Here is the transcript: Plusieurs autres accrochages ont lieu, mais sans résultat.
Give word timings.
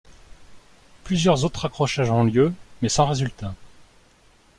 Plusieurs 1.03 1.45
autres 1.45 1.65
accrochages 1.65 2.09
ont 2.09 2.23
lieu, 2.23 2.51
mais 2.81 2.89
sans 2.89 3.05
résultat. 3.05 3.53